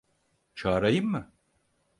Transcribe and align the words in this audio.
Çağırayım 0.55 1.05
mı? 1.11 1.31